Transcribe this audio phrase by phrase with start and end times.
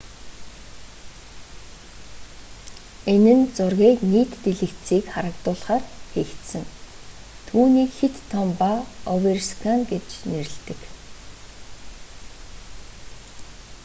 [3.13, 6.65] энэ нь зургийг нийт дэлгэцийг хамруулахаар хийгдсэн
[7.47, 8.73] түүнийг хэт том ба
[9.15, 10.79] оверскан гэж нэрэлдэг